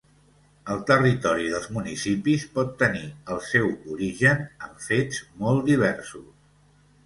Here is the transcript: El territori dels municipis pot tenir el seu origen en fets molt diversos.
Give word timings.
El 0.75 0.79
territori 0.91 1.49
dels 1.55 1.67
municipis 1.75 2.47
pot 2.57 2.73
tenir 2.81 3.03
el 3.35 3.45
seu 3.53 3.69
origen 3.99 4.45
en 4.69 4.75
fets 4.89 5.23
molt 5.45 5.67
diversos. 5.73 6.29